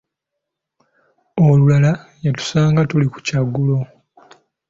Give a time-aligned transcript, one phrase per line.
[1.47, 1.91] Olulala
[2.25, 3.77] yatusanga tuli ku kyaggulo.